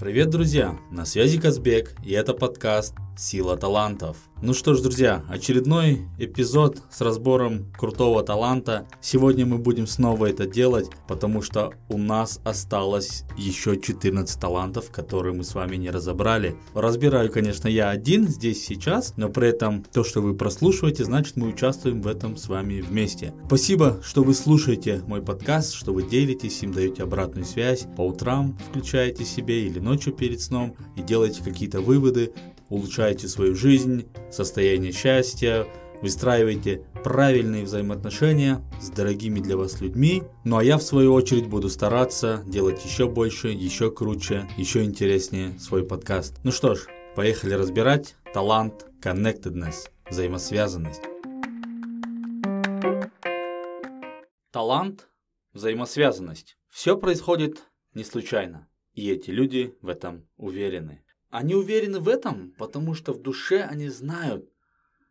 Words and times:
Привет, 0.00 0.30
друзья! 0.30 0.78
На 0.92 1.04
связи 1.04 1.40
Казбек, 1.40 1.96
и 2.04 2.12
это 2.12 2.32
подкаст 2.32 2.94
«Сила 3.18 3.56
талантов». 3.56 4.16
Ну 4.40 4.54
что 4.54 4.74
ж, 4.74 4.80
друзья, 4.80 5.24
очередной 5.28 6.02
эпизод 6.16 6.84
с 6.92 7.00
разбором 7.00 7.72
крутого 7.76 8.22
таланта. 8.22 8.86
Сегодня 9.00 9.44
мы 9.44 9.58
будем 9.58 9.88
снова 9.88 10.26
это 10.26 10.46
делать, 10.46 10.88
потому 11.08 11.42
что 11.42 11.72
у 11.88 11.98
нас 11.98 12.38
осталось 12.44 13.24
еще 13.36 13.76
14 13.80 14.40
талантов, 14.40 14.92
которые 14.92 15.34
мы 15.34 15.42
с 15.42 15.56
вами 15.56 15.74
не 15.74 15.90
разобрали. 15.90 16.54
Разбираю, 16.72 17.32
конечно, 17.32 17.66
я 17.66 17.90
один 17.90 18.28
здесь 18.28 18.64
сейчас, 18.64 19.14
но 19.16 19.28
при 19.28 19.48
этом 19.48 19.82
то, 19.82 20.04
что 20.04 20.20
вы 20.20 20.36
прослушиваете, 20.36 21.04
значит 21.04 21.34
мы 21.34 21.48
участвуем 21.48 22.00
в 22.00 22.06
этом 22.06 22.36
с 22.36 22.46
вами 22.46 22.80
вместе. 22.80 23.34
Спасибо, 23.46 24.00
что 24.04 24.22
вы 24.22 24.34
слушаете 24.34 25.02
мой 25.08 25.20
подкаст, 25.20 25.74
что 25.74 25.92
вы 25.92 26.04
делитесь 26.04 26.62
им, 26.62 26.72
даете 26.72 27.02
обратную 27.02 27.44
связь, 27.44 27.86
по 27.96 28.02
утрам 28.02 28.56
включаете 28.70 29.24
себе 29.24 29.66
или 29.66 29.80
ночью 29.80 30.12
перед 30.12 30.40
сном 30.40 30.76
и 30.94 31.02
делаете 31.02 31.42
какие-то 31.42 31.80
выводы, 31.80 32.32
улучшаете 32.68 33.28
свою 33.28 33.54
жизнь, 33.54 34.06
состояние 34.30 34.92
счастья, 34.92 35.66
выстраиваете 36.02 36.84
правильные 37.02 37.64
взаимоотношения 37.64 38.62
с 38.80 38.90
дорогими 38.90 39.40
для 39.40 39.56
вас 39.56 39.80
людьми. 39.80 40.22
Ну 40.44 40.56
а 40.56 40.64
я 40.64 40.78
в 40.78 40.82
свою 40.82 41.12
очередь 41.12 41.48
буду 41.48 41.68
стараться 41.68 42.42
делать 42.46 42.84
еще 42.84 43.08
больше, 43.08 43.48
еще 43.48 43.90
круче, 43.90 44.48
еще 44.56 44.84
интереснее 44.84 45.58
свой 45.58 45.84
подкаст. 45.84 46.38
Ну 46.44 46.52
что 46.52 46.74
ж, 46.74 46.86
поехали 47.14 47.54
разбирать 47.54 48.16
талант 48.32 48.86
connectedness, 49.02 49.88
взаимосвязанность. 50.10 51.02
Талант, 54.50 55.08
взаимосвязанность. 55.52 56.56
Все 56.68 56.96
происходит 56.96 57.62
не 57.94 58.04
случайно. 58.04 58.68
И 58.94 59.10
эти 59.10 59.30
люди 59.30 59.76
в 59.80 59.88
этом 59.88 60.26
уверены. 60.36 61.04
Они 61.30 61.54
уверены 61.54 62.00
в 62.00 62.08
этом, 62.08 62.52
потому 62.58 62.94
что 62.94 63.12
в 63.12 63.20
душе 63.20 63.62
они 63.62 63.88
знают, 63.88 64.50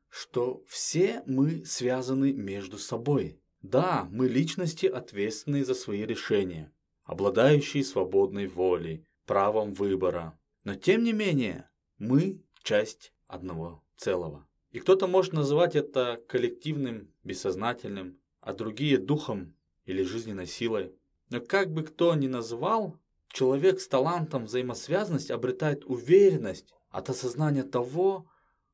что 0.09 0.63
все 0.67 1.21
мы 1.25 1.63
связаны 1.65 2.33
между 2.33 2.77
собой. 2.77 3.39
Да, 3.61 4.07
мы 4.11 4.27
личности, 4.27 4.85
ответственные 4.87 5.65
за 5.65 5.75
свои 5.75 6.05
решения, 6.05 6.73
обладающие 7.03 7.83
свободной 7.83 8.47
волей, 8.47 9.05
правом 9.25 9.73
выбора. 9.73 10.39
Но 10.63 10.75
тем 10.75 11.03
не 11.03 11.13
менее, 11.13 11.69
мы 11.97 12.41
часть 12.63 13.13
одного 13.27 13.83
целого. 13.95 14.47
И 14.71 14.79
кто-то 14.79 15.07
может 15.07 15.33
называть 15.33 15.75
это 15.75 16.21
коллективным, 16.27 17.11
бессознательным, 17.23 18.19
а 18.41 18.53
другие 18.53 18.97
духом 18.97 19.55
или 19.85 20.03
жизненной 20.03 20.47
силой. 20.47 20.93
Но 21.29 21.41
как 21.41 21.71
бы 21.71 21.83
кто 21.83 22.13
ни 22.15 22.27
называл, 22.27 22.97
Человек 23.29 23.79
с 23.79 23.87
талантом 23.87 24.45
взаимосвязанность 24.45 25.31
обретает 25.31 25.85
уверенность 25.85 26.73
от 26.89 27.09
осознания 27.09 27.63
того, 27.63 28.27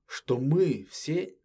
что 0.05 0.37
мы 0.37 0.87
все 0.89 1.35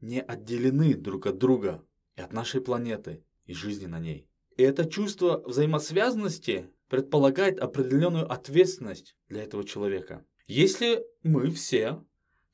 не 0.00 0.20
отделены 0.20 0.94
друг 0.94 1.26
от 1.26 1.38
друга 1.38 1.84
и 2.16 2.20
от 2.20 2.32
нашей 2.32 2.60
планеты 2.60 3.24
и 3.46 3.54
жизни 3.54 3.86
на 3.86 3.98
ней. 3.98 4.28
И 4.56 4.62
это 4.62 4.88
чувство 4.88 5.42
взаимосвязанности 5.46 6.70
предполагает 6.88 7.58
определенную 7.58 8.30
ответственность 8.30 9.16
для 9.28 9.42
этого 9.42 9.64
человека. 9.64 10.24
Если 10.46 11.04
мы 11.22 11.50
все 11.50 12.04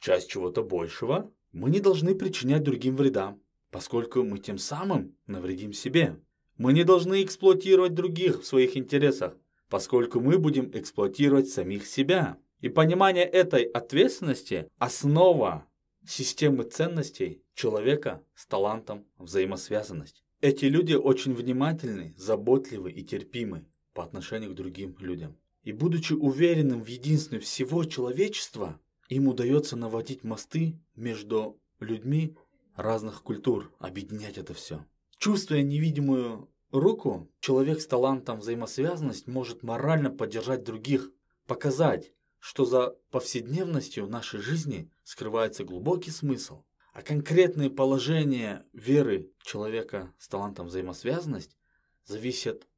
часть 0.00 0.28
чего-то 0.28 0.62
большего, 0.62 1.32
мы 1.52 1.70
не 1.70 1.80
должны 1.80 2.14
причинять 2.14 2.62
другим 2.62 2.96
вреда, 2.96 3.38
поскольку 3.70 4.22
мы 4.22 4.38
тем 4.38 4.58
самым 4.58 5.16
навредим 5.26 5.72
себе. 5.72 6.20
Мы 6.56 6.72
не 6.72 6.84
должны 6.84 7.22
эксплуатировать 7.22 7.94
других 7.94 8.42
в 8.42 8.46
своих 8.46 8.76
интересах, 8.76 9.36
поскольку 9.74 10.20
мы 10.20 10.38
будем 10.38 10.70
эксплуатировать 10.72 11.48
самих 11.48 11.84
себя. 11.88 12.38
И 12.60 12.68
понимание 12.68 13.24
этой 13.24 13.64
ответственности– 13.64 14.68
основа 14.78 15.66
системы 16.06 16.62
ценностей 16.62 17.42
человека 17.56 18.22
с 18.36 18.46
талантом 18.46 19.04
взаимосвязанность. 19.18 20.22
Эти 20.40 20.66
люди 20.66 20.94
очень 20.94 21.34
внимательны, 21.34 22.14
заботливы 22.16 22.92
и 22.92 23.02
терпимы 23.02 23.66
по 23.94 24.04
отношению 24.04 24.52
к 24.52 24.54
другим 24.54 24.94
людям. 25.00 25.36
И 25.64 25.72
будучи 25.72 26.12
уверенным 26.12 26.80
в 26.80 26.86
единстве 26.86 27.40
всего 27.40 27.82
человечества, 27.82 28.78
им 29.08 29.26
удается 29.26 29.74
наводить 29.74 30.22
мосты 30.22 30.78
между 30.94 31.60
людьми 31.80 32.36
разных 32.76 33.24
культур, 33.24 33.72
объединять 33.80 34.38
это 34.38 34.54
все. 34.54 34.86
Чувствуя 35.18 35.62
невидимую 35.62 36.48
руку 36.80 37.30
человек 37.40 37.80
с 37.80 37.86
талантом 37.86 38.40
взаимосвязанность 38.40 39.26
может 39.26 39.62
морально 39.62 40.10
поддержать 40.10 40.64
других, 40.64 41.10
показать, 41.46 42.12
что 42.38 42.64
за 42.64 42.96
повседневностью 43.10 44.06
нашей 44.06 44.40
жизни 44.40 44.90
скрывается 45.02 45.64
глубокий 45.64 46.10
смысл, 46.10 46.64
а 46.92 47.02
конкретные 47.02 47.70
положения 47.70 48.66
веры 48.72 49.30
человека 49.42 50.12
с 50.18 50.28
талантом 50.28 50.66
взаимосвязанность 50.66 51.56
зависят 52.04 52.68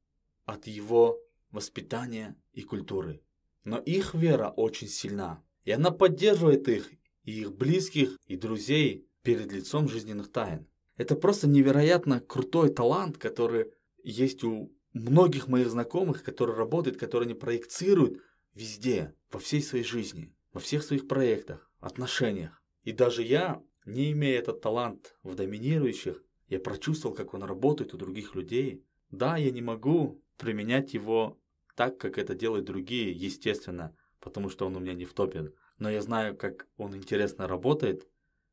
от 0.44 0.66
его 0.66 1.18
воспитания 1.50 2.36
и 2.52 2.62
культуры. 2.62 3.22
Но 3.64 3.78
их 3.78 4.14
вера 4.14 4.50
очень 4.50 4.88
сильна, 4.88 5.42
и 5.64 5.72
она 5.72 5.90
поддерживает 5.90 6.68
их 6.68 6.90
и 7.24 7.40
их 7.40 7.52
близких 7.52 8.16
и 8.26 8.36
друзей 8.36 9.08
перед 9.22 9.50
лицом 9.52 9.88
жизненных 9.88 10.30
тайн. 10.30 10.66
Это 10.96 11.16
просто 11.16 11.48
невероятно 11.48 12.20
крутой 12.20 12.70
талант, 12.70 13.18
который 13.18 13.72
есть 14.10 14.44
у 14.44 14.72
многих 14.92 15.48
моих 15.48 15.68
знакомых, 15.68 16.22
которые 16.22 16.56
работают, 16.56 16.96
которые 16.96 17.26
они 17.26 17.34
проецируют 17.34 18.22
везде, 18.54 19.14
во 19.30 19.40
всей 19.40 19.62
своей 19.62 19.84
жизни, 19.84 20.32
во 20.52 20.60
всех 20.60 20.82
своих 20.82 21.08
проектах, 21.08 21.70
отношениях. 21.80 22.62
И 22.84 22.92
даже 22.92 23.22
я, 23.22 23.62
не 23.84 24.12
имея 24.12 24.38
этот 24.38 24.60
талант 24.60 25.16
в 25.22 25.34
доминирующих, 25.34 26.22
я 26.48 26.60
прочувствовал, 26.60 27.14
как 27.14 27.34
он 27.34 27.42
работает 27.42 27.94
у 27.94 27.98
других 27.98 28.34
людей. 28.34 28.84
Да, 29.10 29.36
я 29.36 29.50
не 29.50 29.60
могу 29.62 30.22
применять 30.38 30.94
его 30.94 31.38
так, 31.74 31.98
как 31.98 32.16
это 32.16 32.34
делают 32.34 32.64
другие, 32.64 33.10
естественно, 33.10 33.94
потому 34.20 34.48
что 34.48 34.66
он 34.66 34.76
у 34.76 34.80
меня 34.80 34.94
не 34.94 35.04
в 35.04 35.12
топе. 35.12 35.52
Но 35.78 35.90
я 35.90 36.00
знаю, 36.00 36.36
как 36.36 36.68
он 36.76 36.94
интересно 36.94 37.48
работает. 37.48 38.06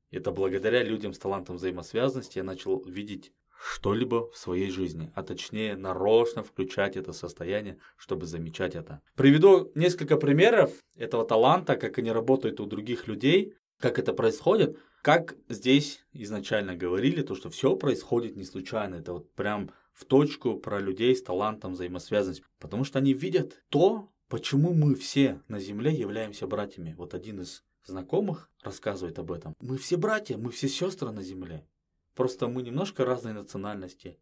Это 0.10 0.32
благодаря 0.32 0.84
людям 0.84 1.14
с 1.14 1.20
талантом 1.20 1.58
взаимосвязанности 1.58 2.40
я 2.40 2.44
начал 2.44 2.84
видеть 2.84 3.32
что-либо 3.64 4.30
в 4.32 4.38
своей 4.38 4.70
жизни, 4.70 5.12
а 5.16 5.24
точнее 5.24 5.78
нарочно 5.78 6.44
включать 6.44 6.98
это 6.98 7.14
состояние, 7.14 7.78
чтобы 7.96 8.26
замечать 8.26 8.76
это. 8.76 9.02
Приведу 9.16 9.72
несколько 9.74 10.18
примеров 10.18 10.72
этого 10.98 11.26
таланта, 11.26 11.78
как 11.78 11.98
они 11.98 12.12
работают 12.12 12.60
у 12.60 12.66
других 12.66 13.08
людей, 13.08 13.54
как 13.80 14.00
это 14.00 14.14
происходит, 14.14 14.78
как 15.02 15.36
здесь 15.48 16.06
изначально 16.12 16.76
говорили, 16.76 17.22
то, 17.22 17.36
что 17.36 17.50
все 17.50 17.76
происходит 17.76 18.36
не 18.36 18.44
случайно, 18.44 18.96
это 18.96 19.14
вот 19.14 19.32
прям 19.34 19.72
в 19.94 20.06
точку 20.06 20.58
про 20.58 20.80
людей 20.80 21.16
с 21.16 21.24
талантом 21.24 21.74
взаимосвязанности, 21.74 22.44
потому 22.60 22.84
что 22.84 23.00
они 23.00 23.14
видят 23.14 23.62
то, 23.70 24.10
почему 24.28 24.74
мы 24.74 24.96
все 24.96 25.40
на 25.48 25.60
Земле 25.60 25.94
являемся 25.94 26.48
братьями. 26.48 26.96
Вот 26.98 27.14
один 27.14 27.42
из 27.42 27.64
знакомых 27.86 28.50
рассказывает 28.62 29.20
об 29.20 29.32
этом. 29.32 29.54
Мы 29.62 29.78
все 29.78 29.98
братья, 29.98 30.38
мы 30.38 30.52
все 30.52 30.68
сестры 30.68 31.12
на 31.12 31.22
Земле. 31.22 31.66
Просто 32.16 32.48
мы 32.48 32.62
немножко 32.62 33.06
разной 33.06 33.34
национальности, 33.34 34.20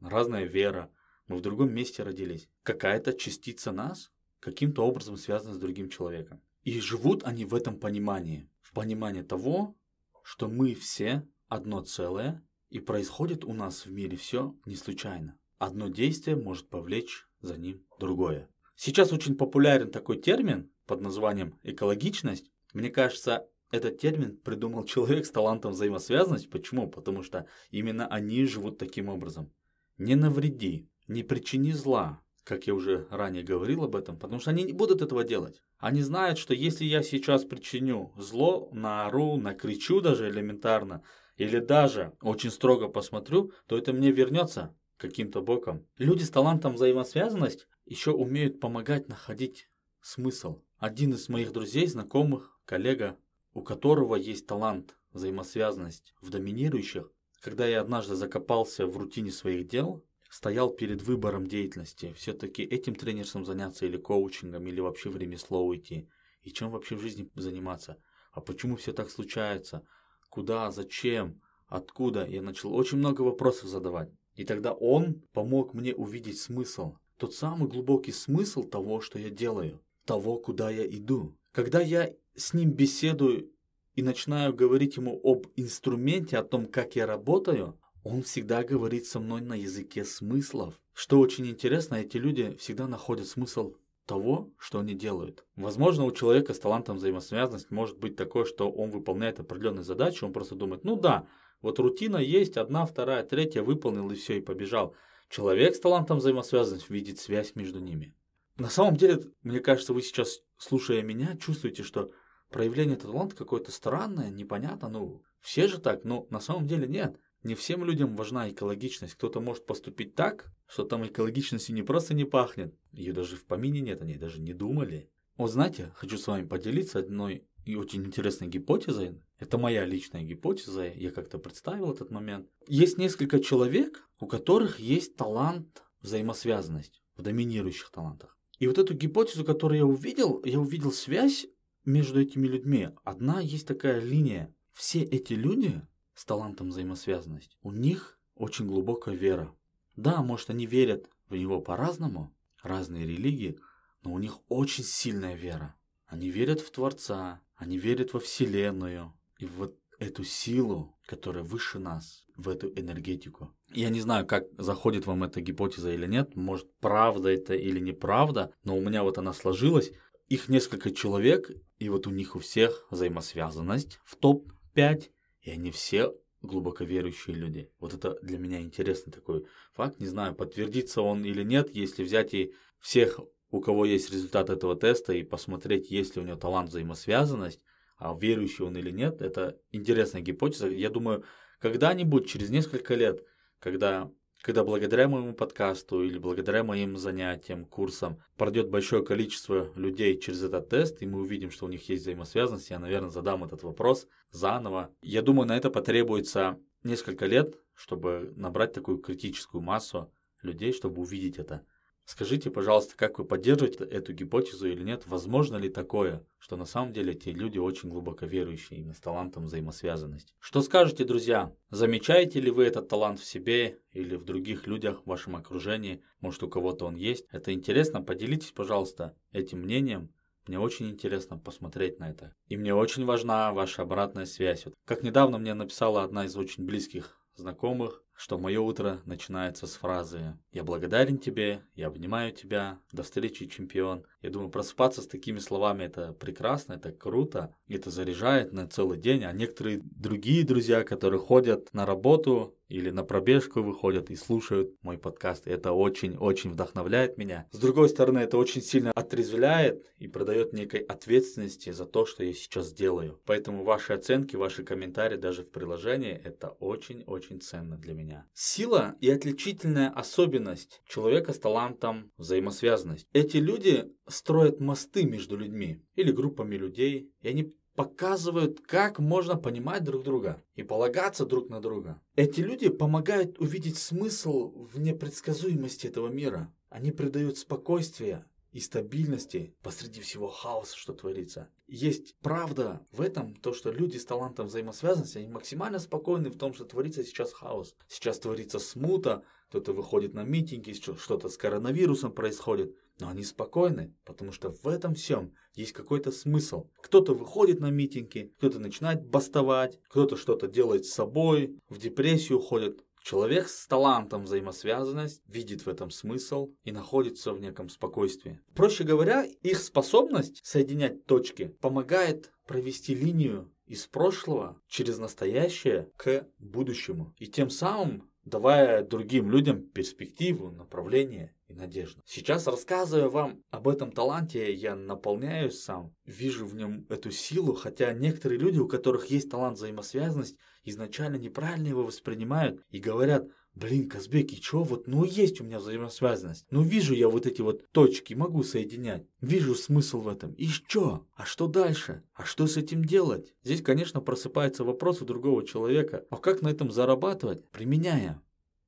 разная 0.00 0.44
вера, 0.44 0.90
мы 1.26 1.36
в 1.36 1.40
другом 1.40 1.72
месте 1.72 2.02
родились. 2.02 2.48
Какая-то 2.62 3.12
частица 3.12 3.72
нас 3.72 4.12
каким-то 4.40 4.86
образом 4.86 5.16
связана 5.16 5.54
с 5.54 5.58
другим 5.58 5.88
человеком. 5.88 6.42
И 6.62 6.80
живут 6.80 7.24
они 7.24 7.44
в 7.44 7.54
этом 7.54 7.78
понимании, 7.78 8.50
в 8.60 8.72
понимании 8.72 9.22
того, 9.22 9.76
что 10.22 10.48
мы 10.48 10.74
все 10.74 11.26
одно 11.48 11.82
целое, 11.82 12.42
и 12.70 12.80
происходит 12.80 13.44
у 13.44 13.52
нас 13.52 13.86
в 13.86 13.92
мире 13.92 14.16
все 14.16 14.56
не 14.66 14.76
случайно. 14.76 15.38
Одно 15.58 15.88
действие 15.88 16.36
может 16.36 16.68
повлечь 16.68 17.26
за 17.40 17.56
ним 17.56 17.86
другое. 17.98 18.48
Сейчас 18.76 19.12
очень 19.12 19.36
популярен 19.36 19.90
такой 19.90 20.16
термин 20.16 20.70
под 20.86 21.00
названием 21.00 21.58
экологичность. 21.62 22.50
Мне 22.72 22.90
кажется, 22.90 23.48
этот 23.74 23.98
термин 23.98 24.36
придумал 24.36 24.84
человек 24.84 25.26
с 25.26 25.30
талантом 25.30 25.72
взаимосвязанности. 25.72 26.46
Почему? 26.46 26.88
Потому 26.88 27.22
что 27.22 27.46
именно 27.70 28.06
они 28.06 28.44
живут 28.46 28.78
таким 28.78 29.08
образом. 29.08 29.52
Не 29.98 30.14
навреди, 30.14 30.88
не 31.08 31.22
причини 31.22 31.72
зла, 31.72 32.20
как 32.44 32.66
я 32.66 32.74
уже 32.74 33.08
ранее 33.10 33.42
говорил 33.42 33.84
об 33.84 33.96
этом, 33.96 34.16
потому 34.16 34.40
что 34.40 34.50
они 34.50 34.62
не 34.62 34.72
будут 34.72 35.02
этого 35.02 35.24
делать. 35.24 35.62
Они 35.78 36.02
знают, 36.02 36.38
что 36.38 36.54
если 36.54 36.84
я 36.84 37.02
сейчас 37.02 37.44
причиню 37.44 38.12
зло, 38.16 38.68
наору, 38.72 39.36
накричу 39.36 40.00
даже 40.00 40.28
элементарно, 40.28 41.02
или 41.36 41.58
даже 41.58 42.12
очень 42.22 42.50
строго 42.50 42.88
посмотрю, 42.88 43.50
то 43.66 43.76
это 43.76 43.92
мне 43.92 44.12
вернется 44.12 44.76
каким-то 44.98 45.42
боком. 45.42 45.84
Люди 45.98 46.22
с 46.22 46.30
талантом 46.30 46.74
взаимосвязанность 46.74 47.66
еще 47.86 48.12
умеют 48.12 48.60
помогать 48.60 49.08
находить 49.08 49.68
смысл. 50.00 50.62
Один 50.78 51.12
из 51.14 51.28
моих 51.28 51.52
друзей, 51.52 51.88
знакомых, 51.88 52.60
коллега 52.64 53.18
у 53.54 53.62
которого 53.62 54.16
есть 54.16 54.46
талант, 54.46 54.96
взаимосвязанность 55.12 56.12
в 56.20 56.30
доминирующих, 56.30 57.10
когда 57.40 57.66
я 57.66 57.80
однажды 57.80 58.16
закопался 58.16 58.86
в 58.86 58.96
рутине 58.96 59.30
своих 59.30 59.68
дел, 59.68 60.04
стоял 60.28 60.70
перед 60.70 61.02
выбором 61.02 61.46
деятельности, 61.46 62.12
все-таки 62.16 62.62
этим 62.64 62.96
тренерством 62.96 63.44
заняться 63.44 63.86
или 63.86 63.96
коучингом, 63.96 64.66
или 64.66 64.80
вообще 64.80 65.08
в 65.08 65.16
ремесло 65.16 65.64
уйти, 65.64 66.08
и 66.42 66.50
чем 66.50 66.70
вообще 66.70 66.96
в 66.96 67.00
жизни 67.00 67.30
заниматься, 67.36 67.96
а 68.32 68.40
почему 68.40 68.76
все 68.76 68.92
так 68.92 69.10
случается, 69.10 69.86
куда, 70.28 70.72
зачем, 70.72 71.40
откуда, 71.68 72.26
я 72.26 72.42
начал 72.42 72.74
очень 72.74 72.98
много 72.98 73.22
вопросов 73.22 73.68
задавать. 73.68 74.10
И 74.34 74.44
тогда 74.44 74.72
он 74.72 75.22
помог 75.32 75.74
мне 75.74 75.94
увидеть 75.94 76.40
смысл, 76.40 76.96
тот 77.18 77.34
самый 77.34 77.68
глубокий 77.68 78.10
смысл 78.10 78.64
того, 78.64 79.00
что 79.00 79.20
я 79.20 79.30
делаю, 79.30 79.80
того, 80.04 80.38
куда 80.38 80.70
я 80.70 80.84
иду. 80.84 81.36
Когда 81.52 81.80
я 81.80 82.12
с 82.36 82.54
ним 82.54 82.72
беседую 82.72 83.50
и 83.94 84.02
начинаю 84.02 84.54
говорить 84.54 84.96
ему 84.96 85.20
об 85.22 85.46
инструменте, 85.56 86.36
о 86.36 86.44
том, 86.44 86.66
как 86.66 86.96
я 86.96 87.06
работаю, 87.06 87.78
он 88.02 88.22
всегда 88.22 88.62
говорит 88.62 89.06
со 89.06 89.20
мной 89.20 89.40
на 89.40 89.54
языке 89.54 90.04
смыслов. 90.04 90.80
Что 90.92 91.18
очень 91.20 91.46
интересно, 91.46 91.96
эти 91.96 92.16
люди 92.16 92.56
всегда 92.58 92.86
находят 92.86 93.26
смысл 93.26 93.74
того, 94.06 94.52
что 94.58 94.80
они 94.80 94.94
делают. 94.94 95.44
Возможно, 95.56 96.04
у 96.04 96.12
человека 96.12 96.52
с 96.52 96.58
талантом 96.58 96.98
взаимосвязанность 96.98 97.70
может 97.70 97.98
быть 97.98 98.16
такое, 98.16 98.44
что 98.44 98.70
он 98.70 98.90
выполняет 98.90 99.40
определенные 99.40 99.84
задачи, 99.84 100.24
он 100.24 100.32
просто 100.32 100.54
думает, 100.54 100.84
ну 100.84 100.96
да, 100.96 101.26
вот 101.62 101.78
рутина 101.78 102.18
есть, 102.18 102.58
одна, 102.58 102.84
вторая, 102.84 103.24
третья, 103.24 103.62
выполнил 103.62 104.10
и 104.10 104.14
все, 104.14 104.38
и 104.38 104.42
побежал. 104.42 104.94
Человек 105.30 105.74
с 105.74 105.80
талантом 105.80 106.18
взаимосвязанность 106.18 106.90
видит 106.90 107.18
связь 107.18 107.54
между 107.54 107.80
ними. 107.80 108.14
На 108.58 108.68
самом 108.68 108.96
деле, 108.96 109.22
мне 109.42 109.60
кажется, 109.60 109.94
вы 109.94 110.02
сейчас, 110.02 110.40
слушая 110.58 111.02
меня, 111.02 111.36
чувствуете, 111.38 111.82
что 111.82 112.10
проявление 112.54 112.94
таланта 112.94 113.34
какое-то 113.34 113.72
странное, 113.72 114.30
непонятно, 114.30 114.88
ну, 114.88 115.22
все 115.40 115.66
же 115.66 115.80
так, 115.80 116.04
но 116.04 116.28
на 116.30 116.38
самом 116.38 116.68
деле 116.68 116.86
нет. 116.86 117.18
Не 117.42 117.56
всем 117.56 117.84
людям 117.84 118.14
важна 118.14 118.48
экологичность. 118.48 119.14
Кто-то 119.14 119.40
может 119.40 119.66
поступить 119.66 120.14
так, 120.14 120.46
что 120.68 120.84
там 120.84 121.04
экологичности 121.04 121.72
не 121.72 121.82
просто 121.82 122.14
не 122.14 122.24
пахнет, 122.24 122.72
ее 122.92 123.12
даже 123.12 123.34
в 123.34 123.44
помине 123.44 123.80
нет, 123.80 124.02
они 124.02 124.14
даже 124.14 124.40
не 124.40 124.54
думали. 124.54 125.10
Вот 125.36 125.50
знаете, 125.50 125.90
хочу 125.96 126.16
с 126.16 126.28
вами 126.28 126.46
поделиться 126.46 127.00
одной 127.00 127.44
и 127.66 127.74
очень 127.74 128.04
интересной 128.04 128.46
гипотезой. 128.46 129.20
Это 129.40 129.58
моя 129.58 129.84
личная 129.84 130.22
гипотеза, 130.22 130.86
я 130.86 131.10
как-то 131.10 131.38
представил 131.38 131.90
этот 131.90 132.12
момент. 132.12 132.48
Есть 132.68 132.98
несколько 132.98 133.40
человек, 133.40 134.08
у 134.20 134.28
которых 134.28 134.78
есть 134.78 135.16
талант 135.16 135.82
взаимосвязанность 136.02 137.02
в 137.16 137.22
доминирующих 137.22 137.90
талантах. 137.90 138.38
И 138.60 138.68
вот 138.68 138.78
эту 138.78 138.94
гипотезу, 138.94 139.44
которую 139.44 139.78
я 139.78 139.86
увидел, 139.86 140.40
я 140.44 140.60
увидел 140.60 140.92
связь 140.92 141.46
между 141.84 142.20
этими 142.20 142.46
людьми. 142.46 142.90
Одна 143.04 143.40
есть 143.40 143.66
такая 143.66 144.00
линия. 144.00 144.54
Все 144.72 145.02
эти 145.02 145.34
люди 145.34 145.82
с 146.14 146.24
талантом 146.24 146.68
взаимосвязанность, 146.68 147.56
у 147.62 147.72
них 147.72 148.18
очень 148.34 148.66
глубокая 148.66 149.14
вера. 149.14 149.54
Да, 149.96 150.22
может 150.22 150.50
они 150.50 150.66
верят 150.66 151.08
в 151.28 151.36
него 151.36 151.60
по-разному, 151.60 152.34
разные 152.62 153.06
религии, 153.06 153.58
но 154.02 154.12
у 154.12 154.18
них 154.18 154.38
очень 154.48 154.84
сильная 154.84 155.34
вера. 155.34 155.74
Они 156.06 156.30
верят 156.30 156.60
в 156.60 156.70
Творца, 156.70 157.40
они 157.56 157.78
верят 157.78 158.12
во 158.12 158.20
Вселенную 158.20 159.12
и 159.38 159.46
в 159.46 159.52
вот 159.52 159.78
эту 159.98 160.24
силу, 160.24 160.96
которая 161.06 161.44
выше 161.44 161.78
нас, 161.78 162.26
в 162.36 162.48
эту 162.48 162.68
энергетику. 162.68 163.54
Я 163.72 163.90
не 163.90 164.00
знаю, 164.00 164.26
как 164.26 164.44
заходит 164.58 165.06
вам 165.06 165.24
эта 165.24 165.40
гипотеза 165.40 165.92
или 165.92 166.06
нет, 166.06 166.36
может, 166.36 166.72
правда 166.80 167.28
это 167.28 167.54
или 167.54 167.80
неправда, 167.80 168.52
но 168.64 168.76
у 168.76 168.80
меня 168.80 169.02
вот 169.02 169.18
она 169.18 169.32
сложилась. 169.32 169.92
Их 170.28 170.48
несколько 170.48 170.90
человек, 170.90 171.50
и 171.78 171.88
вот 171.88 172.06
у 172.06 172.10
них 172.10 172.34
у 172.34 172.38
всех 172.38 172.86
взаимосвязанность 172.90 173.98
в 174.04 174.16
топ-5, 174.16 175.10
и 175.42 175.50
они 175.50 175.70
все 175.70 176.14
глубоко 176.40 176.84
верующие 176.84 177.36
люди. 177.36 177.70
Вот 177.78 177.94
это 177.94 178.18
для 178.22 178.38
меня 178.38 178.60
интересный 178.60 179.12
такой 179.12 179.46
факт. 179.72 180.00
Не 180.00 180.06
знаю, 180.06 180.34
подтвердится 180.34 181.02
он 181.02 181.24
или 181.24 181.42
нет, 181.42 181.74
если 181.74 182.04
взять 182.04 182.34
и 182.34 182.54
всех, 182.80 183.20
у 183.50 183.60
кого 183.60 183.84
есть 183.84 184.10
результат 184.10 184.50
этого 184.50 184.76
теста, 184.76 185.12
и 185.12 185.22
посмотреть, 185.22 185.90
есть 185.90 186.16
ли 186.16 186.22
у 186.22 186.24
него 186.24 186.36
талант 186.36 186.70
взаимосвязанность, 186.70 187.60
а 187.96 188.16
верующий 188.18 188.64
он 188.64 188.76
или 188.76 188.90
нет, 188.90 189.20
это 189.22 189.58
интересная 189.70 190.20
гипотеза. 190.20 190.68
Я 190.68 190.90
думаю, 190.90 191.24
когда-нибудь, 191.60 192.28
через 192.28 192.50
несколько 192.50 192.94
лет, 192.94 193.24
когда 193.58 194.10
когда 194.44 194.62
благодаря 194.62 195.08
моему 195.08 195.32
подкасту 195.32 196.04
или 196.04 196.18
благодаря 196.18 196.62
моим 196.64 196.98
занятиям, 196.98 197.64
курсам 197.64 198.20
пройдет 198.36 198.68
большое 198.68 199.02
количество 199.02 199.72
людей 199.74 200.18
через 200.18 200.42
этот 200.42 200.68
тест, 200.68 201.00
и 201.00 201.06
мы 201.06 201.22
увидим, 201.22 201.50
что 201.50 201.64
у 201.64 201.70
них 201.70 201.88
есть 201.88 202.02
взаимосвязанность, 202.02 202.68
я, 202.68 202.78
наверное, 202.78 203.08
задам 203.08 203.42
этот 203.42 203.62
вопрос 203.62 204.06
заново. 204.30 204.94
Я 205.00 205.22
думаю, 205.22 205.48
на 205.48 205.56
это 205.56 205.70
потребуется 205.70 206.60
несколько 206.82 207.24
лет, 207.24 207.58
чтобы 207.72 208.34
набрать 208.36 208.74
такую 208.74 208.98
критическую 208.98 209.62
массу 209.62 210.12
людей, 210.42 210.74
чтобы 210.74 211.00
увидеть 211.00 211.38
это. 211.38 211.64
Скажите, 212.06 212.50
пожалуйста, 212.50 212.96
как 212.96 213.18
вы 213.18 213.24
поддерживаете 213.24 213.84
эту 213.84 214.12
гипотезу 214.12 214.68
или 214.68 214.82
нет? 214.82 215.04
Возможно 215.06 215.56
ли 215.56 215.70
такое, 215.70 216.22
что 216.38 216.56
на 216.56 216.66
самом 216.66 216.92
деле 216.92 217.14
эти 217.14 217.30
люди 217.30 217.58
очень 217.58 217.88
глубоко 217.88 218.26
верующие 218.26 218.78
именно 218.78 218.92
с 218.92 219.00
талантом 219.00 219.44
взаимосвязанности? 219.46 220.34
Что 220.38 220.60
скажете, 220.60 221.04
друзья? 221.04 221.54
Замечаете 221.70 222.40
ли 222.40 222.50
вы 222.50 222.64
этот 222.64 222.88
талант 222.88 223.20
в 223.20 223.24
себе 223.24 223.80
или 223.92 224.16
в 224.16 224.24
других 224.24 224.66
людях 224.66 225.02
в 225.02 225.08
вашем 225.08 225.34
окружении? 225.34 226.02
Может, 226.20 226.42
у 226.42 226.48
кого-то 226.48 226.84
он 226.84 226.94
есть? 226.94 227.26
Это 227.32 227.54
интересно? 227.54 228.02
Поделитесь, 228.02 228.52
пожалуйста, 228.52 229.16
этим 229.32 229.60
мнением. 229.60 230.12
Мне 230.46 230.60
очень 230.60 230.90
интересно 230.90 231.38
посмотреть 231.38 232.00
на 232.00 232.10
это. 232.10 232.34
И 232.48 232.58
мне 232.58 232.74
очень 232.74 233.06
важна 233.06 233.50
ваша 233.54 233.80
обратная 233.80 234.26
связь. 234.26 234.66
Вот 234.66 234.74
как 234.84 235.02
недавно 235.02 235.38
мне 235.38 235.54
написала 235.54 236.02
одна 236.02 236.26
из 236.26 236.36
очень 236.36 236.66
близких 236.66 237.18
знакомых, 237.34 238.03
что 238.16 238.38
мое 238.38 238.60
утро 238.60 239.00
начинается 239.04 239.66
с 239.66 239.74
фразы 239.74 240.38
«Я 240.52 240.64
благодарен 240.64 241.18
тебе, 241.18 241.62
я 241.74 241.88
обнимаю 241.88 242.32
тебя, 242.32 242.78
до 242.92 243.02
встречи, 243.02 243.46
чемпион». 243.46 244.04
Я 244.22 244.30
думаю, 244.30 244.50
просыпаться 244.50 245.02
с 245.02 245.06
такими 245.06 245.38
словами 245.38 245.84
это 245.84 246.12
прекрасно, 246.12 246.74
это 246.74 246.92
круто, 246.92 247.54
это 247.68 247.90
заряжает 247.90 248.52
на 248.52 248.66
целый 248.66 248.98
день. 248.98 249.24
А 249.24 249.32
некоторые 249.32 249.80
другие 249.82 250.44
друзья, 250.44 250.84
которые 250.84 251.20
ходят 251.20 251.74
на 251.74 251.84
работу 251.84 252.56
или 252.68 252.90
на 252.90 253.04
пробежку 253.04 253.62
выходят 253.62 254.10
и 254.10 254.16
слушают 254.16 254.74
мой 254.82 254.98
подкаст. 254.98 255.46
Это 255.46 255.72
очень-очень 255.72 256.50
вдохновляет 256.50 257.18
меня. 257.18 257.46
С 257.52 257.58
другой 257.58 257.88
стороны, 257.88 258.20
это 258.20 258.38
очень 258.38 258.62
сильно 258.62 258.90
отрезвляет 258.92 259.84
и 259.98 260.08
придает 260.08 260.52
некой 260.52 260.80
ответственности 260.80 261.70
за 261.70 261.84
то, 261.84 262.06
что 262.06 262.24
я 262.24 262.32
сейчас 262.32 262.72
делаю. 262.72 263.20
Поэтому 263.26 263.64
ваши 263.64 263.92
оценки, 263.92 264.36
ваши 264.36 264.64
комментарии 264.64 265.16
даже 265.16 265.42
в 265.42 265.50
приложении, 265.50 266.20
это 266.24 266.48
очень-очень 266.48 267.40
ценно 267.40 267.76
для 267.76 267.94
меня. 267.94 268.03
Сила 268.32 268.96
и 269.00 269.10
отличительная 269.10 269.90
особенность 269.90 270.82
человека 270.86 271.32
с 271.32 271.38
талантом 271.38 272.12
взаимосвязанность. 272.16 273.06
Эти 273.12 273.38
люди 273.38 273.90
строят 274.06 274.60
мосты 274.60 275.04
между 275.04 275.36
людьми 275.36 275.82
или 275.94 276.12
группами 276.12 276.56
людей, 276.56 277.12
и 277.20 277.28
они 277.28 277.54
показывают, 277.74 278.60
как 278.60 278.98
можно 278.98 279.36
понимать 279.36 279.84
друг 279.84 280.04
друга 280.04 280.42
и 280.54 280.62
полагаться 280.62 281.26
друг 281.26 281.48
на 281.48 281.60
друга. 281.60 282.00
Эти 282.16 282.40
люди 282.40 282.68
помогают 282.68 283.38
увидеть 283.38 283.78
смысл 283.78 284.66
в 284.72 284.78
непредсказуемости 284.78 285.86
этого 285.86 286.08
мира. 286.08 286.54
Они 286.68 286.92
придают 286.92 287.38
спокойствие 287.38 288.24
и 288.52 288.60
стабильности 288.60 289.54
посреди 289.62 290.00
всего 290.00 290.28
хаоса, 290.28 290.76
что 290.76 290.92
творится. 290.92 291.50
Есть 291.74 292.14
правда 292.22 292.86
в 292.92 293.00
этом, 293.00 293.34
то, 293.34 293.52
что 293.52 293.72
люди 293.72 293.96
с 293.96 294.04
талантом 294.04 294.46
взаимосвязанности, 294.46 295.18
они 295.18 295.26
максимально 295.26 295.80
спокойны 295.80 296.30
в 296.30 296.38
том, 296.38 296.54
что 296.54 296.64
творится 296.64 297.02
сейчас 297.02 297.32
хаос. 297.32 297.74
Сейчас 297.88 298.20
творится 298.20 298.60
смута, 298.60 299.24
кто-то 299.48 299.72
выходит 299.72 300.14
на 300.14 300.22
митинги, 300.22 300.72
что-то 300.72 301.28
с 301.28 301.36
коронавирусом 301.36 302.12
происходит. 302.12 302.76
Но 303.00 303.08
они 303.08 303.24
спокойны, 303.24 303.92
потому 304.04 304.30
что 304.30 304.50
в 304.50 304.68
этом 304.68 304.94
всем 304.94 305.34
есть 305.56 305.72
какой-то 305.72 306.12
смысл. 306.12 306.68
Кто-то 306.80 307.12
выходит 307.12 307.58
на 307.58 307.70
митинги, 307.70 308.32
кто-то 308.38 308.60
начинает 308.60 309.04
бастовать, 309.04 309.80
кто-то 309.88 310.16
что-то 310.16 310.46
делает 310.46 310.86
с 310.86 310.92
собой, 310.92 311.58
в 311.68 311.78
депрессию 311.78 312.38
уходит. 312.38 312.84
Человек 313.04 313.48
с 313.48 313.66
талантом 313.66 314.24
взаимосвязанность 314.24 315.22
видит 315.26 315.66
в 315.66 315.68
этом 315.68 315.90
смысл 315.90 316.54
и 316.64 316.72
находится 316.72 317.34
в 317.34 317.40
неком 317.40 317.68
спокойствии. 317.68 318.40
Проще 318.54 318.82
говоря, 318.82 319.24
их 319.42 319.58
способность 319.58 320.40
соединять 320.42 321.04
точки 321.04 321.48
помогает 321.60 322.32
провести 322.46 322.94
линию 322.94 323.52
из 323.66 323.86
прошлого 323.86 324.58
через 324.68 324.96
настоящее 324.96 325.90
к 325.98 326.26
будущему. 326.38 327.14
И 327.18 327.26
тем 327.26 327.50
самым 327.50 328.10
давая 328.24 328.82
другим 328.82 329.30
людям 329.30 329.62
перспективу, 329.62 330.50
направление 330.50 331.34
и 331.48 331.54
надежду. 331.54 332.02
Сейчас, 332.06 332.46
рассказывая 332.46 333.08
вам 333.08 333.42
об 333.50 333.68
этом 333.68 333.92
таланте, 333.92 334.52
я 334.52 334.74
наполняюсь 334.74 335.62
сам, 335.62 335.94
вижу 336.04 336.46
в 336.46 336.54
нем 336.54 336.86
эту 336.88 337.10
силу, 337.10 337.54
хотя 337.54 337.92
некоторые 337.92 338.38
люди, 338.38 338.58
у 338.58 338.68
которых 338.68 339.06
есть 339.06 339.30
талант 339.30 339.58
взаимосвязанность, 339.58 340.36
изначально 340.64 341.16
неправильно 341.16 341.68
его 341.68 341.84
воспринимают 341.84 342.62
и 342.70 342.78
говорят– 342.78 343.26
Блин, 343.54 343.88
Казбек, 343.88 344.32
и 344.32 344.40
чё, 344.40 344.64
вот, 344.64 344.88
ну 344.88 345.04
есть 345.04 345.40
у 345.40 345.44
меня 345.44 345.60
взаимосвязанность. 345.60 346.44
Ну 346.50 346.62
вижу 346.62 346.92
я 346.92 347.08
вот 347.08 347.26
эти 347.26 347.40
вот 347.40 347.70
точки, 347.70 348.14
могу 348.14 348.42
соединять. 348.42 349.06
Вижу 349.20 349.54
смысл 349.54 350.00
в 350.00 350.08
этом. 350.08 350.32
И 350.32 350.48
что? 350.48 351.06
А 351.14 351.24
что 351.24 351.46
дальше? 351.46 352.02
А 352.14 352.24
что 352.24 352.46
с 352.46 352.56
этим 352.56 352.84
делать? 352.84 353.32
Здесь, 353.44 353.62
конечно, 353.62 354.00
просыпается 354.00 354.64
вопрос 354.64 355.02
у 355.02 355.04
другого 355.04 355.46
человека. 355.46 356.04
А 356.10 356.16
как 356.16 356.42
на 356.42 356.48
этом 356.48 356.72
зарабатывать? 356.72 357.48
Применяя 357.50 358.20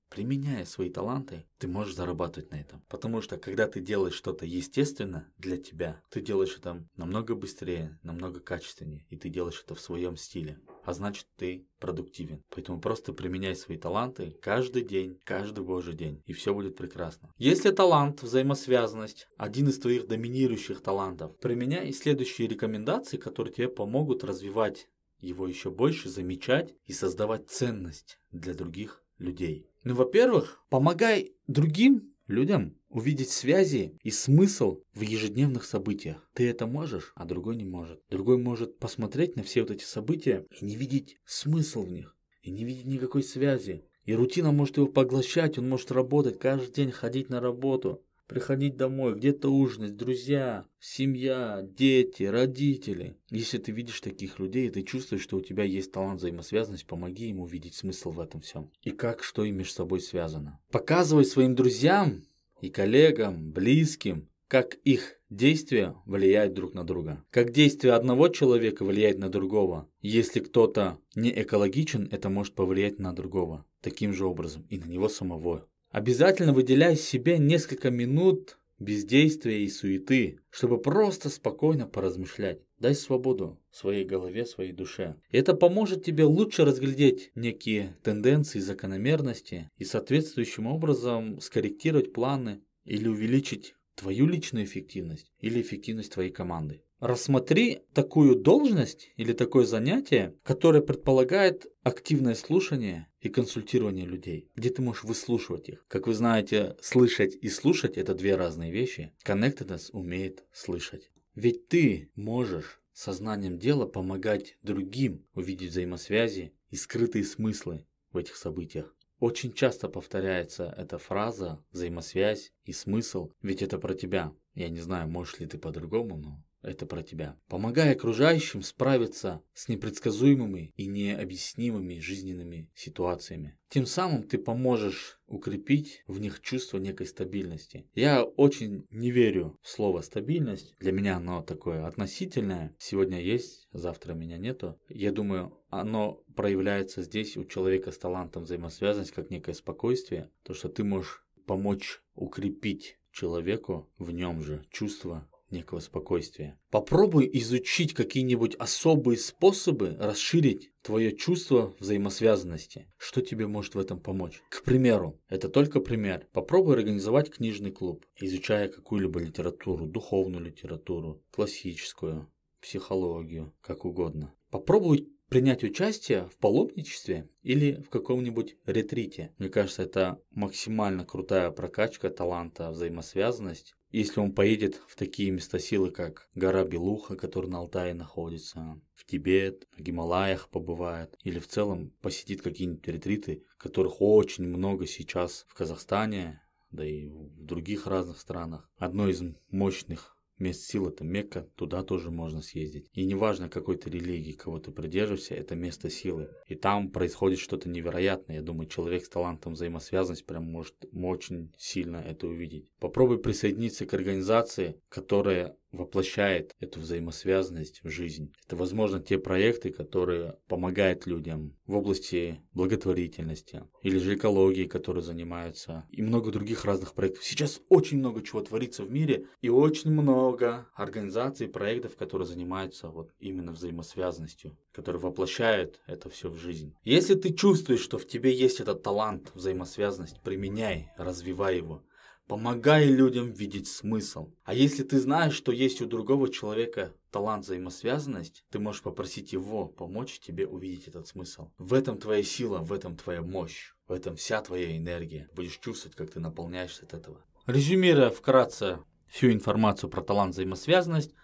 применяя 0.09 0.65
свои 0.65 0.89
таланты, 0.89 1.45
ты 1.59 1.69
можешь 1.69 1.95
зарабатывать 1.95 2.51
на 2.51 2.57
этом. 2.57 2.83
Потому 2.89 3.21
что 3.21 3.39
когда 3.39 3.67
ты 3.67 3.81
делаешь 3.81 4.15
что-то 4.15 4.47
естественно 4.47 5.27
для 5.39 5.57
тебя, 5.57 6.01
ты 6.11 6.21
делаешь 6.21 6.57
это 6.57 6.87
намного 6.97 7.35
быстрее, 7.35 7.99
намного 8.03 8.41
качественнее, 8.41 9.05
и 9.11 9.17
ты 9.17 9.29
делаешь 9.29 9.63
это 9.65 9.75
в 9.75 9.81
своем 9.81 10.17
стиле. 10.17 10.59
А 10.87 10.93
значит, 10.93 11.27
ты 11.37 11.67
продуктивен. 11.81 12.45
Поэтому 12.49 12.81
просто 12.81 13.13
применяй 13.13 13.57
свои 13.57 13.77
таланты 13.77 14.39
каждый 14.41 14.83
день, 14.83 15.19
каждый 15.25 15.65
божий 15.65 15.95
день, 15.95 16.23
и 16.27 16.33
все 16.33 16.55
будет 16.55 16.77
прекрасно. 16.77 17.35
Если 17.39 17.73
талант, 17.73 18.23
взаимосвязанность, 18.23 19.27
один 19.37 19.69
из 19.69 19.81
твоих 19.81 20.07
доминирующих 20.07 20.81
талантов, 20.81 21.37
применяй 21.39 21.93
следующие 21.93 22.47
рекомендации, 22.47 23.17
которые 23.17 23.53
тебе 23.53 23.69
помогут 23.69 24.23
развивать 24.23 24.89
его 25.19 25.49
еще 25.49 25.73
больше, 25.73 26.09
замечать 26.09 26.73
и 26.85 26.93
создавать 26.93 27.51
ценность 27.51 28.21
для 28.31 28.55
других 28.55 29.03
людей. 29.19 29.69
Ну, 29.83 29.97
во-первых, 29.97 30.63
помогай 30.69 31.35
другим 31.49 32.15
людям 32.29 32.79
увидеть 32.97 33.31
связи 33.31 33.93
и 34.03 34.11
смысл 34.11 34.81
в 34.95 35.03
ежедневных 35.03 35.67
событиях. 35.67 36.27
Ты 36.33 36.49
это 36.49 36.67
можешь, 36.67 37.13
а 37.15 37.27
другой 37.27 37.57
не 37.57 37.67
может. 37.67 38.01
Другой 38.09 38.39
может 38.39 38.79
посмотреть 38.79 39.37
на 39.37 39.43
все 39.43 39.61
вот 39.61 39.71
эти 39.71 39.85
события 39.85 40.47
и 40.59 40.65
не 40.65 40.77
видеть 40.77 41.19
смысл 41.27 41.83
в 41.83 41.93
них, 41.93 42.17
и 42.41 42.51
не 42.51 42.65
видеть 42.65 42.87
никакой 42.87 43.23
связи. 43.23 43.85
И 44.07 44.15
рутина 44.15 44.51
может 44.51 44.79
его 44.79 44.87
поглощать, 44.87 45.59
он 45.59 45.69
может 45.69 45.93
работать, 45.93 46.39
каждый 46.39 46.73
день 46.73 46.91
ходить 46.91 47.29
на 47.29 47.41
работу 47.41 48.03
приходить 48.29 48.77
домой, 48.77 49.15
где-то 49.15 49.51
ужинать, 49.51 49.97
друзья, 49.97 50.65
семья, 50.81 51.61
дети, 51.63 52.25
родители. 52.25 53.19
Если 53.31 53.59
ты 53.59 53.73
видишь 53.73 54.01
таких 54.01 54.39
людей, 54.41 54.67
и 54.67 54.71
ты 54.71 54.83
чувствуешь, 54.83 55.23
что 55.23 55.37
у 55.37 55.41
тебя 55.43 55.65
есть 55.65 55.93
талант 55.93 56.21
взаимосвязанность, 56.21 56.87
помоги 56.87 57.29
ему 57.29 57.47
видеть 57.47 57.75
смысл 57.75 58.11
в 58.11 58.19
этом 58.19 58.41
всем. 58.41 58.71
И 58.83 58.91
как 58.91 59.23
что 59.23 59.45
им 59.45 59.59
между 59.59 59.75
собой 59.75 60.01
связано. 60.01 60.59
Показывай 60.73 61.25
своим 61.25 61.55
друзьям 61.55 62.25
и 62.61 62.69
коллегам, 62.69 63.53
близким, 63.53 64.29
как 64.49 64.75
их 64.85 65.17
действия 65.31 65.95
влияют 66.07 66.55
друг 66.55 66.75
на 66.75 66.85
друга. 66.85 67.25
Как 67.31 67.53
действие 67.53 67.95
одного 67.95 68.29
человека 68.29 68.85
влияет 68.85 69.19
на 69.19 69.29
другого. 69.29 69.89
Если 70.01 70.41
кто-то 70.41 70.99
не 71.15 71.31
экологичен, 71.31 72.09
это 72.11 72.29
может 72.29 72.55
повлиять 72.55 72.99
на 72.99 73.13
другого. 73.13 73.65
Таким 73.81 74.13
же 74.13 74.27
образом 74.27 74.67
и 74.71 74.79
на 74.79 74.85
него 74.85 75.09
самого. 75.09 75.67
Обязательно 75.91 76.53
выделяй 76.53 76.97
себе 76.97 77.39
несколько 77.39 77.91
минут 77.91 78.59
бездействия 78.79 79.65
и 79.65 79.69
суеты, 79.69 80.39
чтобы 80.51 80.81
просто 80.81 81.29
спокойно 81.29 81.87
поразмышлять. 81.87 82.61
Дай 82.79 82.95
свободу 82.95 83.59
своей 83.71 84.05
голове, 84.05 84.45
своей 84.45 84.73
душе. 84.73 85.17
Это 85.31 85.55
поможет 85.55 86.05
тебе 86.05 86.25
лучше 86.25 86.65
разглядеть 86.65 87.31
некие 87.35 87.97
тенденции, 88.03 88.59
закономерности 88.59 89.71
и 89.79 89.85
соответствующим 89.85 90.67
образом 90.67 91.41
скорректировать 91.41 92.13
планы 92.13 92.63
или 92.85 93.09
увеличить 93.09 93.75
твою 93.95 94.27
личную 94.27 94.67
эффективность 94.67 95.33
или 95.41 95.61
эффективность 95.63 96.13
твоей 96.13 96.31
команды. 96.31 96.83
Рассмотри 97.01 97.81
такую 97.93 98.37
должность 98.37 99.11
или 99.17 99.35
такое 99.35 99.67
занятие, 99.67 100.35
которое 100.43 100.81
предполагает 100.81 101.67
активное 101.83 102.35
слушание 102.35 103.07
и 103.27 103.29
консультирование 103.29 104.07
людей, 104.07 104.49
где 104.55 104.71
ты 104.71 104.83
можешь 104.83 105.05
выслушивать 105.05 105.69
их. 105.69 105.85
Как 105.89 106.07
вы 106.07 106.15
знаете, 106.15 106.77
слышать 106.81 107.37
и 107.41 107.49
слушать– 107.49 107.97
это 107.99 108.15
две 108.15 108.37
разные 108.37 108.71
вещи. 108.71 109.13
Connectedness 109.25 109.91
умеет 109.93 110.45
слышать. 110.53 111.11
Ведь 111.35 111.69
ты 111.69 112.11
можешь 112.15 112.81
сознанием 112.93 113.59
дела 113.59 113.87
помогать 113.87 114.57
другим 114.63 115.27
увидеть 115.35 115.71
взаимосвязи 115.71 116.55
и 116.71 116.77
скрытые 116.77 117.25
смыслы 117.25 117.85
в 118.13 118.17
этих 118.17 118.37
событиях. 118.37 118.95
Очень 119.19 119.53
часто 119.53 119.89
повторяется 119.89 120.73
эта 120.77 120.99
фраза 120.99 121.65
«взаимосвязь» 121.73 122.53
и 122.65 122.73
«смысл», 122.73 123.33
ведь 123.43 123.63
это 123.63 123.79
про 123.79 123.95
тебя. 123.95 124.33
Я 124.55 124.69
не 124.69 124.81
знаю, 124.81 125.09
можешь 125.09 125.39
ли 125.39 125.47
ты 125.47 125.59
по-другому, 125.59 126.17
но 126.17 126.45
это 126.67 126.85
про 126.85 127.03
тебя. 127.03 127.39
Помогай 127.49 127.93
окружающим 127.93 128.63
справиться 128.63 129.43
с 129.55 129.69
непредсказуемыми 129.69 130.73
и 130.77 130.87
необъяснимыми 130.87 132.01
жизненными 132.01 132.69
ситуациями. 132.75 133.57
Тем 133.69 133.87
самым 133.87 134.25
ты 134.25 134.37
поможешь 134.37 135.21
укрепить 135.27 136.03
в 136.07 136.21
них 136.21 136.41
чувство 136.41 136.79
некой 136.79 137.07
стабильности. 137.07 137.87
Я 137.95 138.25
очень 138.25 138.87
не 138.91 139.11
верю 139.11 139.59
в 139.63 139.69
слово 139.69 140.01
стабильность. 140.03 140.75
Для 140.79 140.93
меня 140.93 141.17
оно 141.17 141.43
такое 141.43 141.87
относительное. 141.87 142.75
Сегодня 142.79 143.21
есть, 143.21 143.69
завтра 143.73 144.15
меня 144.15 144.37
нету. 144.37 144.79
Я 144.89 145.13
думаю, 145.13 145.57
оно 145.69 146.23
проявляется 146.35 147.03
здесь 147.03 147.37
у 147.37 147.45
человека 147.45 147.93
с 147.93 147.99
талантом 147.99 148.43
взаимосвязанность 148.43 149.13
как 149.13 149.31
некое 149.31 149.55
спокойствие. 149.55 150.31
То, 150.43 150.53
что 150.53 150.69
ты 150.69 150.83
можешь 150.83 151.25
помочь 151.47 152.01
укрепить 152.15 152.99
человеку 153.13 153.89
в 153.99 154.11
нем 154.11 154.43
же 154.43 154.65
чувство 154.71 155.29
некого 155.51 155.81
спокойствия. 155.81 156.59
Попробуй 156.71 157.29
изучить 157.35 157.95
какие-нибудь 157.95 158.55
особые 158.57 159.19
способы 159.19 159.97
расширить 159.99 160.73
твое 160.83 161.17
чувство 161.17 161.75
взаимосвязанности. 161.79 162.89
Что 162.97 163.21
тебе 163.21 163.47
может 163.47 163.75
в 163.75 163.79
этом 163.79 164.01
помочь? 164.01 164.43
К 164.51 164.63
примеру, 164.63 165.21
это 165.29 165.49
только 165.49 165.81
пример. 165.81 166.27
Попробуй 166.33 166.75
организовать 166.75 167.31
книжный 167.31 167.71
клуб, 167.71 168.05
изучая 168.21 168.69
какую-либо 168.69 169.21
литературу, 169.21 169.87
духовную 169.87 170.45
литературу, 170.45 171.23
классическую, 171.31 172.31
психологию, 172.61 173.55
как 173.61 173.85
угодно. 173.85 174.35
Попробуй 174.51 175.09
принять 175.29 175.65
участие 175.65 176.29
в 176.29 176.37
паломничестве 176.37 177.29
или 177.43 177.81
в 177.81 177.91
каком-нибудь 177.91 178.57
ретрите. 178.67 179.35
Мне 179.39 179.49
кажется, 179.49 179.83
это 179.83 180.21
максимально 180.31 181.05
крутая 181.05 181.51
прокачка 181.51 182.11
таланта, 182.11 182.71
взаимосвязанность 182.71 183.77
если 183.93 184.21
он 184.21 184.33
поедет 184.33 184.83
в 184.89 184.97
такие 184.97 185.31
места 185.31 185.59
силы, 185.59 185.91
как 185.91 186.29
гора 186.35 186.65
Белуха, 186.65 187.17
которая 187.17 187.51
на 187.51 187.59
Алтае 187.59 187.95
находится, 187.95 188.81
в 188.95 189.07
Тибет, 189.07 189.67
в 189.77 189.81
Гималаях 189.81 190.49
побывает, 190.49 191.17
или 191.23 191.39
в 191.39 191.47
целом 191.47 191.93
посетит 192.03 192.43
какие-нибудь 192.43 192.87
ретриты, 192.89 193.45
которых 193.57 194.03
очень 194.03 194.45
много 194.45 194.87
сейчас 194.87 195.47
в 195.49 195.55
Казахстане, 195.55 196.43
да 196.71 196.85
и 196.85 197.09
в 197.09 197.45
других 197.45 197.87
разных 197.87 198.19
странах. 198.19 198.71
Одно 198.77 199.09
из 199.09 199.23
мощных 199.49 200.16
Мест 200.39 200.63
сил 200.63 200.89
это 200.89 201.05
Мекка, 201.05 201.49
туда 201.57 201.83
тоже 201.83 202.11
можно 202.11 202.43
съездить. 202.43 202.89
И 202.93 203.05
неважно 203.05 203.49
какой 203.49 203.77
ты 203.77 203.91
религии, 203.91 204.33
кого 204.33 204.59
ты 204.59 204.71
придерживаешься, 204.71 205.35
это 205.35 205.55
место 205.55 205.89
силы. 205.89 206.29
И 206.47 206.55
там 206.55 206.91
происходит 206.91 207.39
что-то 207.39 207.69
невероятное. 207.69 208.37
Я 208.37 208.43
думаю, 208.43 208.69
человек 208.69 209.05
с 209.05 209.09
талантом 209.09 209.55
взаимосвязанность 209.55 210.27
прям 210.27 210.45
может 210.45 210.75
очень 210.93 211.53
сильно 211.57 211.97
это 211.97 212.27
увидеть. 212.27 212.71
Попробуй 212.79 213.19
присоединиться 213.19 213.87
к 213.87 213.95
организации, 213.95 214.81
которая 214.89 215.57
воплощает 215.73 216.55
эту 216.61 216.81
взаимосвязанность 216.81 217.81
в 217.83 217.89
жизнь. 217.89 218.33
Это, 218.47 218.57
возможно, 218.57 219.01
те 219.01 219.19
проекты, 219.19 219.71
которые 219.71 220.39
помогают 220.49 221.07
людям 221.07 221.57
в 221.67 221.77
области 221.77 222.41
благотворительности 222.53 223.65
или 223.83 223.99
же 223.99 224.15
экологии, 224.15 224.65
которые 224.65 225.03
занимаются, 225.03 225.87
и 225.91 226.03
много 226.03 226.31
других 226.31 226.65
разных 226.65 226.95
проектов. 226.95 227.25
Сейчас 227.25 227.61
очень 227.69 227.99
много 227.99 228.23
чего 228.23 228.41
творится 228.41 228.85
в 228.85 228.91
мире, 228.91 229.27
и 229.41 229.49
очень 229.49 229.91
много 229.91 230.69
организаций, 230.75 231.49
проектов, 231.49 231.97
которые 231.97 232.27
занимаются 232.27 232.89
вот 232.89 233.11
именно 233.19 233.53
взаимосвязанностью, 233.53 234.57
которые 234.73 235.01
воплощают 235.01 235.81
это 235.87 236.09
все 236.09 236.29
в 236.29 236.37
жизнь. 236.37 236.75
Если 236.85 237.15
ты 237.15 237.33
чувствуешь, 237.33 237.81
что 237.81 237.99
в 237.99 238.07
тебе 238.07 238.35
есть 238.35 238.61
этот 238.61 238.83
талант, 238.83 239.31
взаимосвязанность, 239.35 240.21
применяй, 240.23 240.91
развивай 240.97 241.57
его. 241.57 241.83
Помогай 242.27 242.87
людям 242.87 243.31
видеть 243.31 243.69
смысл. 243.69 244.31
А 244.43 244.53
если 244.53 244.83
ты 244.83 244.99
знаешь, 244.99 245.35
что 245.35 245.53
есть 245.53 245.81
у 245.81 245.87
другого 245.87 246.29
человека 246.29 246.93
талант 247.13 247.45
взаимосвязанность, 247.45 248.45
ты 248.51 248.59
можешь 248.59 248.83
попросить 248.83 249.33
его 249.33 249.67
помочь 249.67 250.19
тебе 250.19 250.45
увидеть 250.45 250.89
этот 250.89 251.07
смысл. 251.07 251.51
В 251.57 251.73
этом 251.73 251.99
твоя 251.99 252.25
сила, 252.25 252.59
в 252.59 252.73
этом 252.73 252.97
твоя 252.97 253.23
мощь, 253.23 253.75
в 253.87 253.93
этом 253.93 254.17
вся 254.17 254.43
твоя 254.43 254.77
энергия. 254.77 255.29
Будешь 255.37 255.59
чувствовать, 255.59 255.97
как 255.97 256.11
ты 256.11 256.19
наполняешься 256.19 256.85
от 256.85 256.95
этого. 256.95 257.25
Резюмируя 257.47 258.11
вкратце 258.11 258.81
всю 259.07 259.31
информацию 259.31 259.89
про 259.89 260.03
талант 260.03 260.35
взаимосвязанность, 260.35 261.15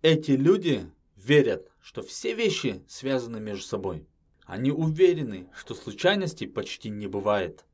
эти 0.00 0.30
люди 0.30 0.90
верят, 1.16 1.70
что 1.82 2.02
все 2.02 2.34
вещи 2.34 2.82
связаны 2.88 3.40
между 3.40 3.64
собой. 3.64 4.08
Они 4.46 4.70
уверены, 4.70 5.48
что 5.54 5.74
случайностей 5.74 6.46
почти 6.46 6.88
не 6.88 7.08
бывает 7.08 7.66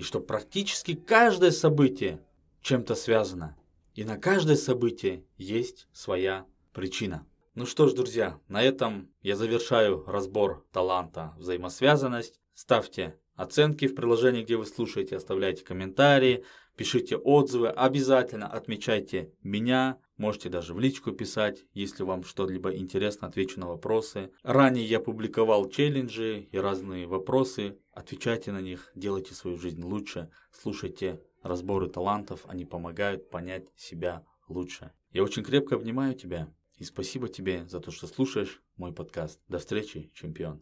и 0.00 0.02
что 0.02 0.18
практически 0.18 0.94
каждое 0.94 1.50
событие 1.50 2.24
чем-то 2.62 2.94
связано. 2.94 3.58
И 3.94 4.02
на 4.02 4.16
каждое 4.16 4.56
событие 4.56 5.26
есть 5.36 5.88
своя 5.92 6.46
причина. 6.72 7.26
Ну 7.54 7.66
что 7.66 7.86
ж, 7.86 7.92
друзья, 7.92 8.40
на 8.48 8.62
этом 8.62 9.10
я 9.20 9.36
завершаю 9.36 10.02
разбор 10.06 10.64
таланта 10.72 11.34
взаимосвязанность. 11.36 12.40
Ставьте 12.54 13.18
оценки 13.34 13.86
в 13.88 13.94
приложении, 13.94 14.42
где 14.42 14.56
вы 14.56 14.64
слушаете, 14.64 15.16
оставляйте 15.16 15.64
комментарии, 15.64 16.46
пишите 16.76 17.18
отзывы, 17.18 17.68
обязательно 17.68 18.46
отмечайте 18.46 19.34
меня, 19.42 19.98
Можете 20.20 20.50
даже 20.50 20.74
в 20.74 20.78
личку 20.78 21.12
писать, 21.12 21.64
если 21.72 22.02
вам 22.02 22.24
что-либо 22.24 22.76
интересно, 22.76 23.26
отвечу 23.26 23.58
на 23.58 23.66
вопросы. 23.66 24.30
Ранее 24.42 24.84
я 24.84 25.00
публиковал 25.00 25.66
челленджи 25.70 26.46
и 26.52 26.58
разные 26.58 27.06
вопросы. 27.06 27.78
Отвечайте 27.94 28.52
на 28.52 28.60
них, 28.60 28.92
делайте 28.94 29.32
свою 29.32 29.56
жизнь 29.56 29.82
лучше, 29.82 30.28
слушайте 30.52 31.22
разборы 31.42 31.88
талантов, 31.88 32.42
они 32.48 32.66
помогают 32.66 33.30
понять 33.30 33.64
себя 33.76 34.22
лучше. 34.46 34.92
Я 35.10 35.24
очень 35.24 35.42
крепко 35.42 35.76
обнимаю 35.76 36.14
тебя 36.14 36.52
и 36.76 36.84
спасибо 36.84 37.30
тебе 37.30 37.66
за 37.66 37.80
то, 37.80 37.90
что 37.90 38.06
слушаешь 38.06 38.60
мой 38.76 38.92
подкаст. 38.92 39.40
До 39.48 39.58
встречи, 39.58 40.10
чемпион. 40.12 40.58